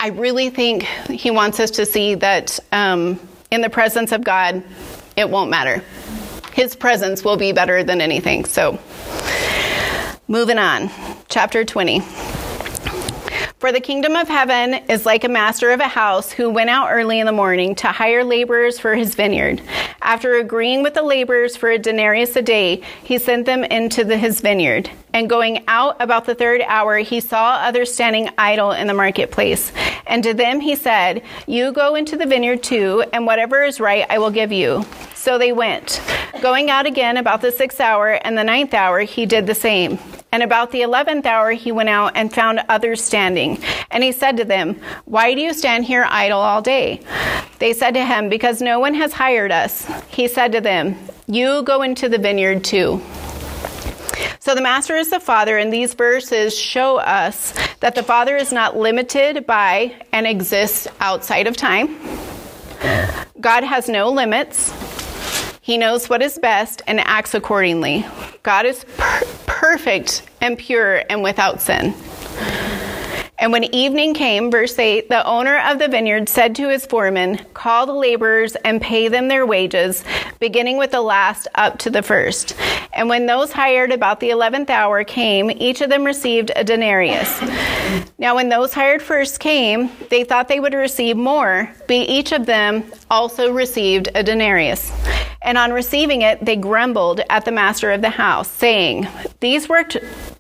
[0.01, 4.63] I really think he wants us to see that um, in the presence of God,
[5.17, 5.83] it won't matter.
[6.53, 8.45] His presence will be better than anything.
[8.45, 8.79] So,
[10.29, 10.91] moving on,
[11.29, 12.01] chapter 20.
[13.59, 16.91] For the kingdom of heaven is like a master of a house who went out
[16.91, 19.63] early in the morning to hire laborers for his vineyard.
[20.03, 24.19] After agreeing with the laborers for a denarius a day, he sent them into the,
[24.19, 24.91] his vineyard.
[25.15, 29.73] And going out about the third hour, he saw others standing idle in the marketplace.
[30.07, 34.05] And to them he said, You go into the vineyard too, and whatever is right
[34.11, 34.85] I will give you.
[35.15, 36.03] So they went.
[36.43, 39.99] Going out again about the sixth hour and the ninth hour, he did the same.
[40.37, 43.59] And about the eleventh hour, he went out and found others standing.
[43.91, 47.01] And he said to them, Why do you stand here idle all day?
[47.59, 49.91] They said to him, Because no one has hired us.
[50.09, 50.95] He said to them,
[51.27, 53.01] You go into the vineyard too.
[54.39, 58.53] So the Master is the Father, and these verses show us that the Father is
[58.53, 61.97] not limited by and exists outside of time.
[63.41, 64.71] God has no limits.
[65.63, 68.05] He knows what is best and acts accordingly.
[68.43, 69.23] God is per-
[69.67, 71.93] perfect and pure and without sin.
[73.39, 77.39] And when evening came, verse 8, the owner of the vineyard said to his foreman,
[77.53, 80.05] Call the laborers and pay them their wages,
[80.39, 82.55] beginning with the last up to the first.
[82.95, 87.41] And when those hired about the eleventh hour came, each of them received a denarius.
[88.19, 92.47] Now, when those hired first came, they thought they would receive more, but each of
[92.47, 94.93] them also received a denarius.
[95.43, 99.07] And on receiving it, they grumbled at the master of the house, saying,
[99.41, 99.97] These worked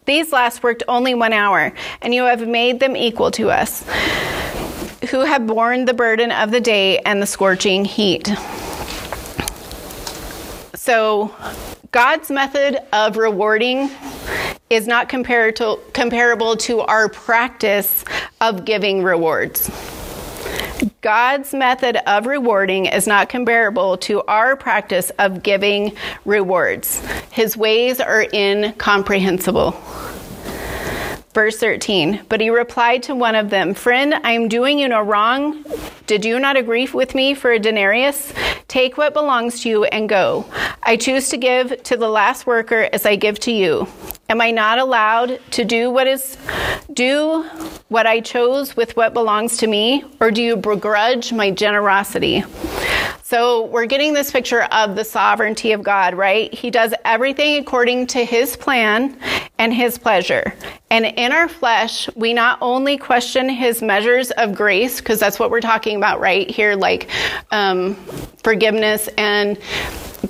[0.07, 3.85] these last worked only one hour, and you have made them equal to us,
[5.11, 8.33] who have borne the burden of the day and the scorching heat.
[10.75, 11.35] So,
[11.91, 13.91] God's method of rewarding
[14.71, 18.05] is not comparable to our practice
[18.41, 19.71] of giving rewards.
[21.01, 27.01] God's method of rewarding is not comparable to our practice of giving rewards.
[27.31, 29.73] His ways are incomprehensible.
[31.33, 35.03] Verse 13, but he replied to one of them, Friend, I am doing you no
[35.03, 35.65] wrong.
[36.07, 38.33] Did you not agree with me for a denarius?
[38.69, 40.47] Take what belongs to you and go.
[40.83, 43.87] I choose to give to the last worker as I give to you.
[44.29, 46.37] Am I not allowed to do what is
[46.93, 47.45] do
[47.89, 52.43] what I chose with what belongs to me, or do you begrudge my generosity?
[53.29, 56.55] So we're getting this picture of the sovereignty of God, right?
[56.55, 59.19] He does everything according to his plan
[59.59, 60.55] and his pleasure.
[60.91, 65.51] And in our flesh, we not only question his measures of grace, because that's what
[65.51, 67.11] we're talking about right here, like
[67.51, 67.97] um,
[68.45, 69.57] forgiveness and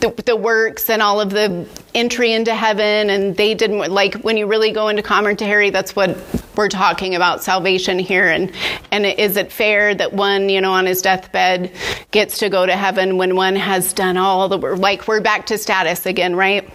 [0.01, 4.39] the, the, works and all of the entry into heaven and they didn't like when
[4.39, 6.11] you really go into commentary that's what
[6.57, 8.53] we're talking about salvation here and
[8.91, 11.71] and is it fair that one you know on his deathbed
[12.11, 15.47] gets to go to heaven when one has done all the work like we're back
[15.47, 16.69] to status again right?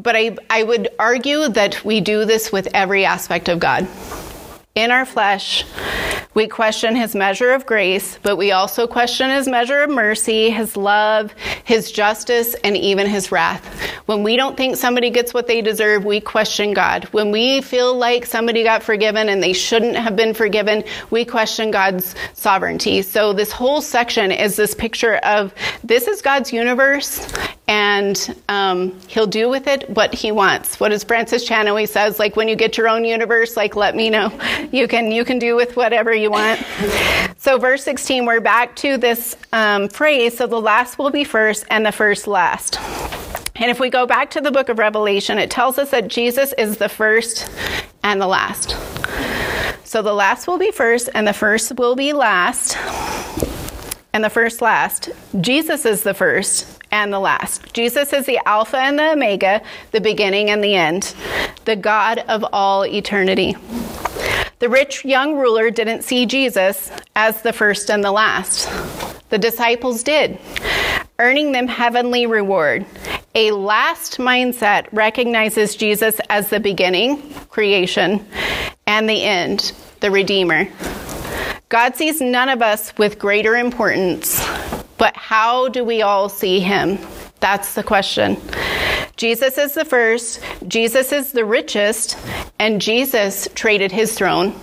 [0.00, 3.86] But I, I would argue that we do this with every aspect of God
[4.74, 5.64] in our flesh
[6.38, 10.76] we question his measure of grace, but we also question his measure of mercy, his
[10.76, 13.66] love, his justice, and even his wrath.
[14.06, 17.06] When we don't think somebody gets what they deserve, we question God.
[17.06, 21.72] When we feel like somebody got forgiven and they shouldn't have been forgiven, we question
[21.72, 23.02] God's sovereignty.
[23.02, 25.52] So this whole section is this picture of
[25.82, 27.26] this is God's universe
[27.68, 30.80] and um, he'll do with it what he wants.
[30.80, 32.18] What does Francis Chan always says?
[32.18, 34.32] Like when you get your own universe, like let me know.
[34.70, 36.60] You can you can do with whatever you want.
[37.40, 40.36] So verse 16, we're back to this um, phrase.
[40.36, 42.78] So the last will be first, and the first last.
[43.54, 46.52] And if we go back to the book of Revelation, it tells us that Jesus
[46.58, 47.48] is the first
[48.02, 48.76] and the last.
[49.84, 52.76] So the last will be first, and the first will be last,
[54.12, 55.10] and the first last.
[55.40, 57.72] Jesus is the first, and the last.
[57.72, 59.62] Jesus is the Alpha and the Omega,
[59.92, 61.14] the beginning and the end,
[61.64, 63.56] the God of all eternity.
[64.58, 68.68] The rich young ruler didn't see Jesus as the first and the last.
[69.30, 70.38] The disciples did,
[71.18, 72.84] earning them heavenly reward.
[73.34, 78.26] A last mindset recognizes Jesus as the beginning, creation,
[78.86, 80.68] and the end, the Redeemer.
[81.68, 84.40] God sees none of us with greater importance
[84.98, 86.98] but how do we all see him?
[87.40, 88.36] That's the question.
[89.16, 92.18] Jesus is the first, Jesus is the richest,
[92.58, 94.54] and Jesus traded his throne.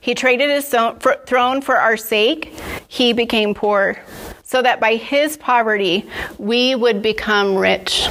[0.00, 2.54] He traded his throne for our sake.
[2.88, 3.96] He became poor
[4.42, 6.08] so that by his poverty
[6.38, 8.06] we would become rich.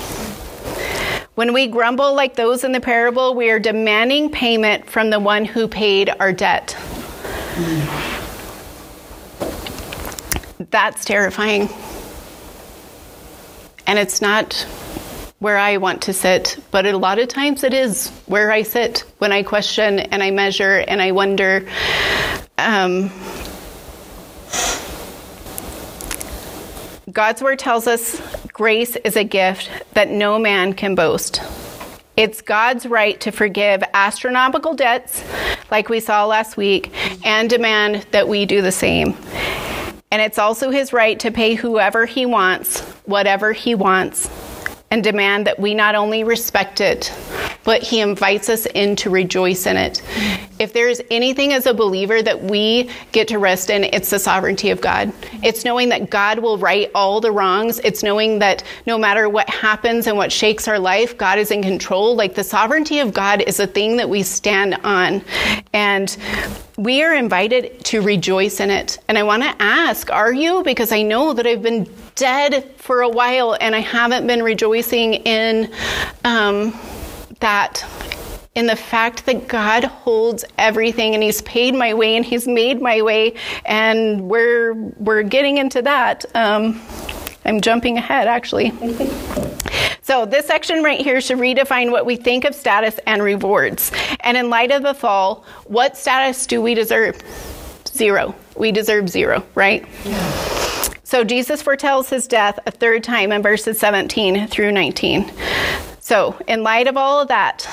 [1.35, 5.45] When we grumble like those in the parable, we are demanding payment from the one
[5.45, 6.77] who paid our debt.
[10.69, 11.69] That's terrifying.
[13.87, 14.53] And it's not
[15.39, 19.03] where I want to sit, but a lot of times it is where I sit
[19.17, 21.67] when I question and I measure and I wonder.
[22.57, 23.09] Um,
[27.11, 28.21] God's word tells us
[28.53, 31.41] grace is a gift that no man can boast.
[32.17, 35.23] It's God's right to forgive astronomical debts,
[35.71, 36.91] like we saw last week,
[37.25, 39.15] and demand that we do the same.
[40.11, 44.29] And it's also his right to pay whoever he wants, whatever he wants,
[44.91, 47.13] and demand that we not only respect it,
[47.63, 50.01] but he invites us in to rejoice in it.
[50.57, 54.71] If there's anything as a believer that we get to rest in, it's the sovereignty
[54.71, 55.13] of God.
[55.43, 57.79] It's knowing that God will right all the wrongs.
[57.79, 61.61] It's knowing that no matter what happens and what shakes our life, God is in
[61.61, 62.15] control.
[62.15, 65.23] Like the sovereignty of God is a thing that we stand on.
[65.71, 66.17] And
[66.79, 68.99] we are invited to rejoice in it.
[69.09, 70.63] And I want to ask, are you?
[70.63, 75.15] Because I know that I've been dead for a while and I haven't been rejoicing
[75.15, 75.73] in
[76.23, 76.73] um,
[77.41, 77.85] that
[78.55, 82.81] in the fact that God holds everything and he's paid my way and he's made
[82.81, 86.81] my way and we're we're getting into that um,
[87.45, 88.71] I'm jumping ahead actually
[90.09, 93.91] so this section right here should redefine what we think of status and rewards
[94.21, 97.21] and in light of the fall what status do we deserve
[97.87, 100.49] zero we deserve zero right yeah.
[101.03, 105.31] So Jesus foretells his death a third time in verses 17 through 19.
[105.99, 107.67] So, in light of all of that,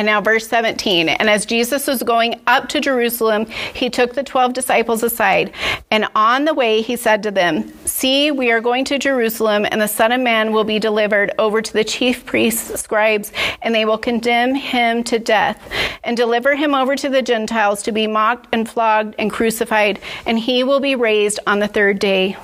[0.00, 1.10] and now, verse 17.
[1.10, 5.52] And as Jesus was going up to Jerusalem, he took the 12 disciples aside.
[5.90, 7.70] And on the way, he said to them,
[8.00, 11.60] See, we are going to Jerusalem, and the Son of Man will be delivered over
[11.60, 13.30] to the chief priests, scribes,
[13.60, 15.70] and they will condemn him to death
[16.02, 20.38] and deliver him over to the Gentiles to be mocked and flogged and crucified, and
[20.38, 22.38] he will be raised on the third day.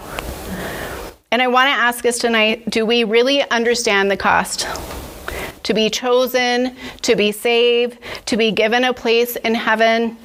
[1.31, 4.67] And I want to ask us tonight do we really understand the cost?
[5.63, 10.17] to be chosen, to be saved, to be given a place in heaven.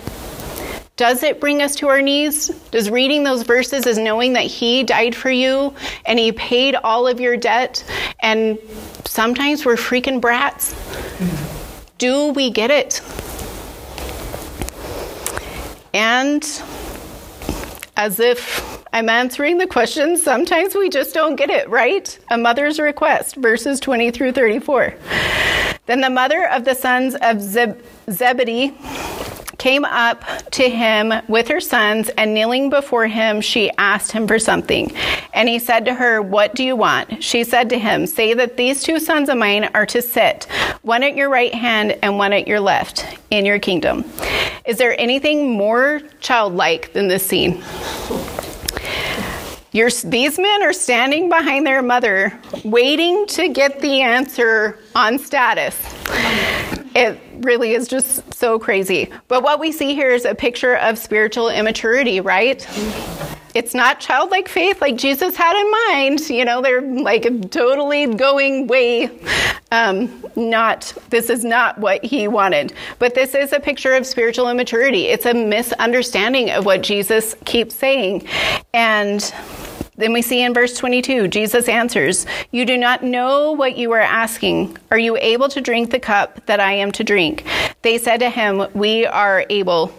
[1.02, 2.50] Does it bring us to our knees?
[2.70, 5.74] Does reading those verses is knowing that He died for you
[6.06, 7.84] and He paid all of your debt?
[8.20, 8.60] And
[9.06, 10.76] sometimes we're freaking brats.
[11.98, 13.02] Do we get it?
[15.92, 16.44] And
[17.98, 22.16] as if I'm answering the question, sometimes we just don't get it, right?
[22.30, 24.94] A mother's request, verses 20 through 34.
[25.88, 28.78] Then the mother of the sons of Zeb- Zebedee
[29.62, 34.40] came up to him with her sons, and kneeling before him, she asked him for
[34.40, 34.92] something.
[35.36, 37.24] And he said to her, What do you want?
[37.24, 40.46] She said to him, Say that these two sons of mine are to sit,
[40.82, 44.04] one at your right hand and one at your left, in your kingdom.
[44.66, 47.64] Is there anything more childlike than this scene?
[49.74, 52.34] You're, these men are standing behind their mother,
[52.66, 55.78] waiting to get the answer on status.
[56.94, 59.10] It really is just so crazy.
[59.28, 62.68] But what we see here is a picture of spiritual immaturity, right?
[63.54, 66.30] It's not childlike faith like Jesus had in mind.
[66.30, 69.10] You know, they're like totally going way,
[69.72, 72.74] um, not, this is not what he wanted.
[73.00, 75.08] But this is a picture of spiritual immaturity.
[75.08, 78.26] It's a misunderstanding of what Jesus keeps saying.
[78.74, 79.34] And
[80.02, 84.00] then we see in verse 22, Jesus answers, You do not know what you are
[84.00, 84.78] asking.
[84.90, 87.46] Are you able to drink the cup that I am to drink?
[87.82, 89.94] They said to him, We are able.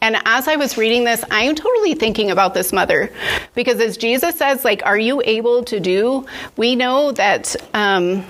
[0.00, 3.10] And as I was reading this, I am totally thinking about this mother
[3.54, 6.26] because as Jesus says, like, are you able to do?
[6.56, 7.56] We know that.
[7.72, 8.24] Um,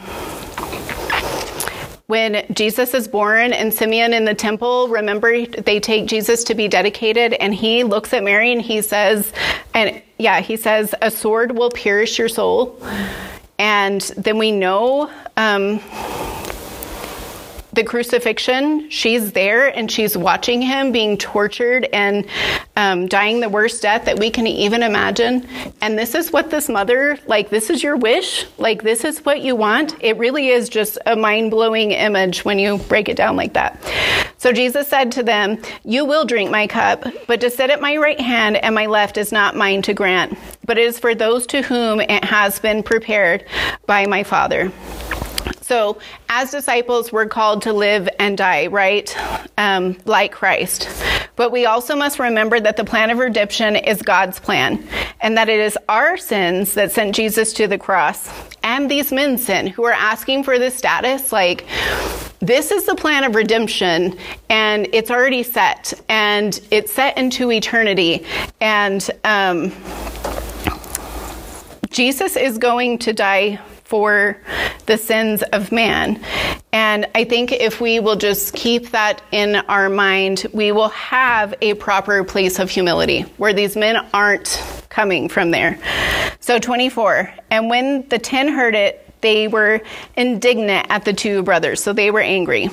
[2.07, 6.69] when Jesus is born and Simeon in the temple, remember they take Jesus to be
[6.69, 9.33] dedicated and he looks at Mary and he says,
[9.73, 12.79] and yeah, he says, a sword will pierce your soul.
[13.59, 15.81] And then we know um,
[17.75, 22.27] the crucifixion, she's there and she's watching him being tortured and
[22.77, 25.47] um, dying the worst death that we can even imagine.
[25.81, 29.41] And this is what this mother, like, this is your wish, like, this is what
[29.41, 29.97] you want.
[30.01, 33.83] It really is just a mind blowing image when you break it down like that.
[34.39, 37.97] So Jesus said to them, You will drink my cup, but to sit at my
[37.97, 41.47] right hand and my left is not mine to grant, but it is for those
[41.49, 43.45] to whom it has been prepared
[43.87, 44.71] by my Father.
[45.65, 45.97] So,
[46.29, 49.17] as disciples, we're called to live and die, right?
[49.57, 50.91] Um, like Christ.
[51.37, 54.87] But we also must remember that the plan of redemption is God's plan,
[55.23, 58.31] and that it is our sins that sent Jesus to the cross,
[58.63, 61.33] and these men's sin who are asking for this status.
[61.33, 61.65] Like,
[62.41, 64.19] this is the plan of redemption,
[64.51, 68.27] and it's already set, and it's set into eternity.
[68.61, 69.73] And um,
[71.89, 73.59] Jesus is going to die
[73.95, 74.37] for
[74.87, 76.21] the sins of man.
[76.73, 81.55] And I think if we will just keep that in our mind, we will have
[81.63, 85.79] a proper place of humility where these men aren't coming from there.
[86.41, 87.33] So, 24.
[87.53, 89.81] And when the ten heard it, they were
[90.17, 92.71] indignant at the two brothers, so they were angry.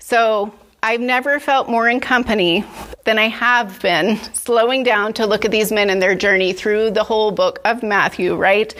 [0.00, 0.52] So,
[0.84, 2.64] I've never felt more in company
[3.04, 6.90] than I have been slowing down to look at these men and their journey through
[6.90, 8.74] the whole book of Matthew, right?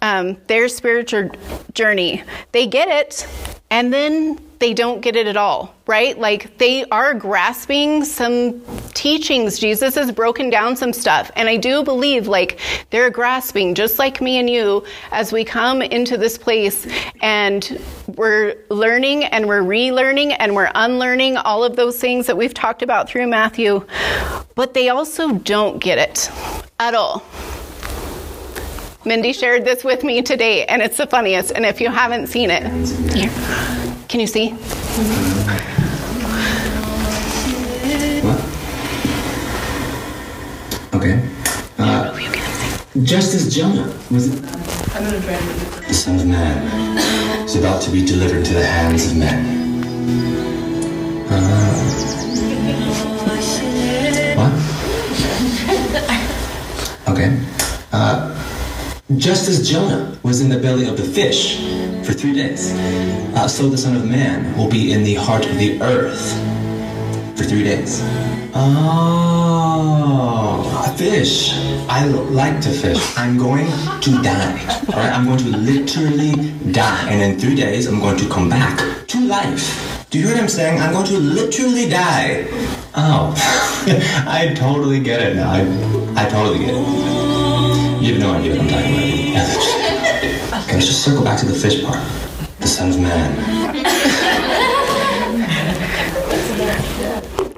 [0.00, 1.30] Um, their spiritual
[1.74, 2.22] journey.
[2.52, 3.26] They get it,
[3.70, 6.16] and then they don't get it at all, right?
[6.16, 8.62] Like they are grasping some
[8.94, 9.58] teachings.
[9.58, 11.32] Jesus has broken down some stuff.
[11.34, 12.60] And I do believe like
[12.90, 16.86] they're grasping, just like me and you, as we come into this place
[17.20, 22.54] and we're learning and we're relearning and we're unlearning all of those things that we've
[22.54, 23.84] talked about through Matthew.
[24.54, 26.30] But they also don't get it
[26.78, 27.24] at all.
[29.04, 31.50] Mindy shared this with me today, and it's the funniest.
[31.50, 32.62] And if you haven't seen it,
[33.12, 33.81] here.
[34.12, 34.50] Can you see?
[38.20, 38.38] What?
[40.92, 41.26] Okay.
[41.78, 42.12] Uh,
[43.04, 46.98] just as Jonah was the Son of Man
[47.46, 49.46] is about to be delivered to the hands of men.
[51.30, 51.72] Uh,
[54.36, 54.52] what?
[57.16, 57.51] Okay.
[59.16, 61.58] Just as Jonah was in the belly of the fish
[62.04, 62.72] for three days.
[63.34, 66.32] Uh, so the Son of Man will be in the heart of the earth
[67.36, 68.00] for three days.
[68.54, 69.82] Oh,
[70.96, 71.52] fish.
[71.88, 73.16] I like to fish.
[73.16, 73.66] I'm going
[74.00, 74.58] to die.
[74.88, 78.48] All right, I'm going to literally die, and in three days, I'm going to come
[78.48, 80.06] back to life.
[80.10, 80.80] Do you hear what I'm saying?
[80.80, 82.46] I'm going to literally die.
[82.94, 83.34] Oh,
[84.28, 85.50] I totally get it now.
[85.50, 87.31] I, I totally get it.
[88.02, 89.46] You have no idea what I'm talking about.
[90.72, 92.04] Let's just circle back to the fish part.
[92.58, 93.36] The Son of Man.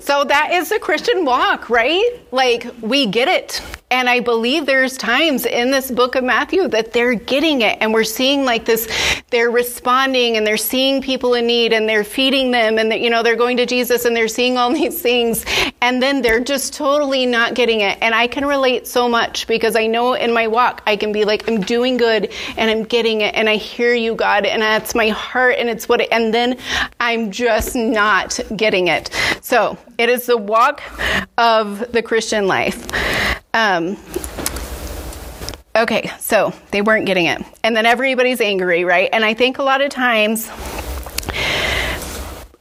[0.00, 2.20] so that is the Christian walk, right?
[2.30, 3.62] Like, we get it.
[3.94, 7.94] And I believe there's times in this book of Matthew that they're getting it and
[7.94, 8.88] we're seeing like this,
[9.30, 13.22] they're responding and they're seeing people in need and they're feeding them and, you know,
[13.22, 15.44] they're going to Jesus and they're seeing all these things
[15.80, 17.96] and then they're just totally not getting it.
[18.02, 21.24] And I can relate so much because I know in my walk I can be
[21.24, 24.96] like, I'm doing good and I'm getting it and I hear you, God, and that's
[24.96, 26.58] my heart and it's what, it, and then
[26.98, 29.10] I'm just not getting it.
[29.40, 30.82] So it is the walk
[31.38, 33.43] of the Christian life.
[33.54, 33.96] Um,
[35.76, 37.40] okay, so they weren't getting it.
[37.62, 39.08] And then everybody's angry, right?
[39.12, 40.50] And I think a lot of times,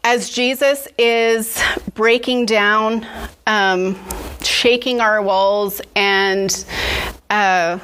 [0.03, 1.59] as Jesus is
[1.95, 3.07] breaking down,
[3.47, 3.99] um,
[4.43, 6.63] shaking our walls, and
[7.31, 7.79] uh,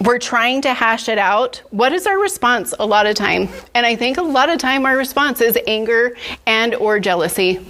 [0.00, 1.62] we're trying to hash it out.
[1.70, 3.48] What is our response a lot of time?
[3.74, 7.60] And i think a lot of time our response is anger and or jealousy.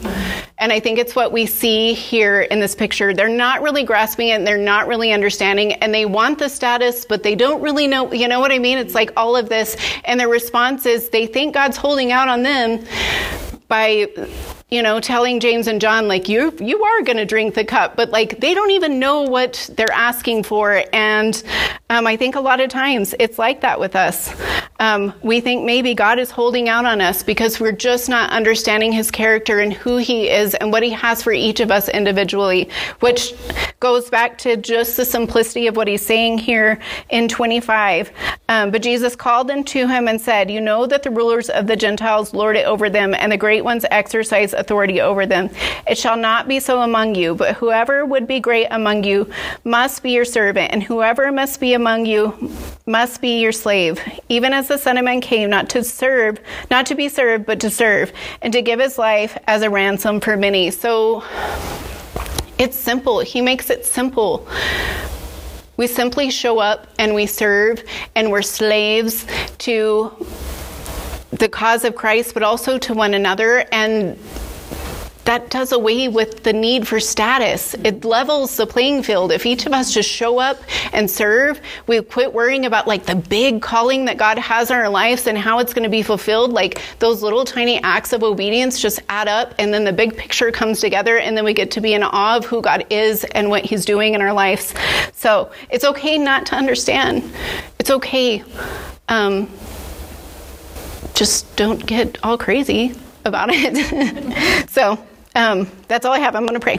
[0.59, 3.13] And i think it's what we see here in this picture.
[3.13, 7.05] They're not really grasping it and they're not really understanding and they want the status
[7.05, 8.79] but they don't really know you know what i mean?
[8.79, 9.77] It's like all of this.
[10.05, 12.85] And their response is they think god's holding out on them
[13.67, 14.07] by
[14.71, 17.97] you know, telling James and John, like, you, you are going to drink the cup,
[17.97, 20.85] but like, they don't even know what they're asking for.
[20.93, 21.43] And
[21.89, 24.33] um, I think a lot of times it's like that with us.
[24.79, 28.93] Um, we think maybe God is holding out on us because we're just not understanding
[28.93, 32.71] his character and who he is and what he has for each of us individually,
[33.01, 33.35] which
[33.81, 36.79] goes back to just the simplicity of what he's saying here
[37.11, 38.11] in 25.
[38.49, 41.67] Um, but Jesus called them to him and said, You know that the rulers of
[41.67, 45.51] the Gentiles lord it over them, and the great ones exercise authority over them.
[45.89, 49.29] It shall not be so among you, but whoever would be great among you
[49.65, 52.53] must be your servant, and whoever must be among you
[52.87, 56.39] must be your slave, even as the Son of Man came not to serve,
[56.71, 60.21] not to be served, but to serve, and to give his life as a ransom
[60.21, 60.71] for many.
[60.71, 61.25] So
[62.59, 63.21] it's simple.
[63.21, 64.47] He makes it simple.
[65.77, 67.83] We simply show up and we serve,
[68.15, 69.25] and we're slaves
[69.59, 70.27] to
[71.31, 73.65] the cause of Christ, but also to one another.
[73.73, 74.19] And
[75.25, 77.75] that does away with the need for status.
[77.75, 79.33] It levels the playing field.
[79.33, 80.59] If each of us just show up
[80.93, 84.89] and serve, we quit worrying about like the big calling that God has in our
[84.89, 86.53] lives and how it's going to be fulfilled.
[86.53, 90.51] Like those little tiny acts of obedience just add up and then the big picture
[90.51, 93.51] comes together and then we get to be in awe of who God is and
[93.51, 94.75] what he's doing in our lives.
[95.15, 97.23] So it's okay not to understand.
[97.79, 98.43] It's okay.
[99.09, 99.51] Um,
[101.15, 102.95] just don't get all crazy
[103.25, 104.69] about it.
[104.71, 104.99] so
[105.35, 106.35] um, that's all I have.
[106.35, 106.79] I'm going to pray.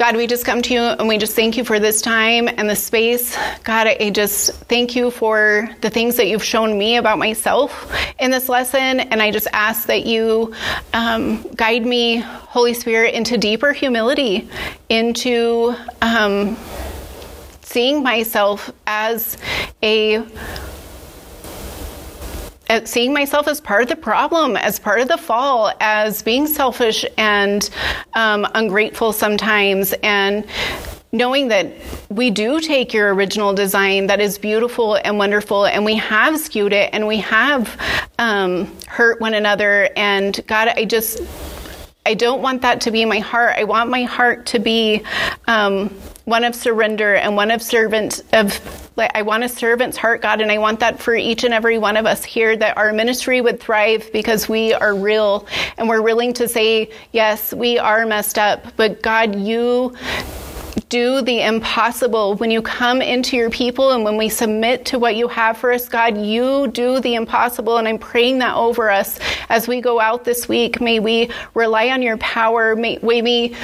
[0.00, 2.70] God, we just come to you and we just thank you for this time and
[2.70, 3.36] the space.
[3.64, 8.30] God, I just thank you for the things that you've shown me about myself in
[8.30, 9.00] this lesson.
[9.00, 10.54] And I just ask that you
[10.94, 14.48] um, guide me, Holy Spirit, into deeper humility,
[14.88, 16.56] into um,
[17.60, 19.36] seeing myself as
[19.82, 20.24] a
[22.84, 27.04] seeing myself as part of the problem, as part of the fall, as being selfish
[27.18, 27.68] and
[28.14, 30.46] um, ungrateful sometimes, and
[31.12, 31.72] knowing that
[32.08, 36.72] we do take your original design that is beautiful and wonderful, and we have skewed
[36.72, 37.76] it and we have
[38.18, 39.88] um, hurt one another.
[39.96, 41.20] And God, I just.
[42.06, 43.56] I don't want that to be my heart.
[43.58, 45.02] I want my heart to be
[45.46, 45.90] um,
[46.24, 48.58] one of surrender and one of servant of
[48.96, 51.78] like I want a servant's heart, God, and I want that for each and every
[51.78, 55.46] one of us here that our ministry would thrive because we are real
[55.78, 59.94] and we're willing to say, yes, we are messed up, but God, you
[60.88, 62.34] do the impossible.
[62.36, 65.72] When you come into your people and when we submit to what you have for
[65.72, 67.76] us, God, you do the impossible.
[67.76, 69.18] And I'm praying that over us
[69.48, 70.80] as we go out this week.
[70.80, 72.76] May we rely on your power.
[72.76, 73.56] May, may we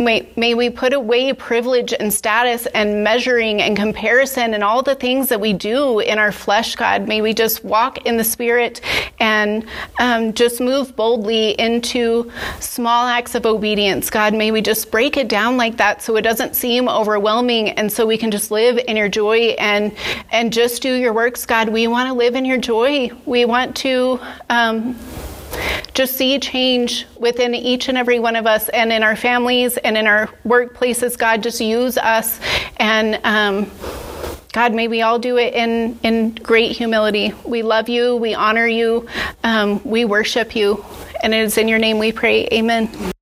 [0.00, 4.94] May, may we put away privilege and status and measuring and comparison and all the
[4.94, 7.06] things that we do in our flesh, God.
[7.06, 8.80] May we just walk in the Spirit
[9.20, 9.66] and
[9.98, 14.32] um, just move boldly into small acts of obedience, God.
[14.32, 18.06] May we just break it down like that so it doesn't seem overwhelming and so
[18.06, 19.92] we can just live in your joy and,
[20.32, 21.68] and just do your works, God.
[21.68, 23.10] We want to live in your joy.
[23.26, 24.20] We want to.
[24.48, 24.98] Um,
[25.94, 29.98] just see change within each and every one of us and in our families and
[29.98, 31.18] in our workplaces.
[31.18, 32.38] God, just use us.
[32.76, 33.68] And um,
[34.52, 37.34] God, may we all do it in, in great humility.
[37.44, 38.16] We love you.
[38.16, 39.08] We honor you.
[39.42, 40.84] Um, we worship you.
[41.20, 42.46] And it is in your name we pray.
[42.52, 43.12] Amen.